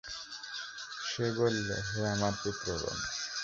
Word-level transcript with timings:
সে 1.03 1.25
বলল, 1.37 1.67
হে 1.89 2.01
আমার 2.13 2.33
পুত্রগণ! 2.41 2.97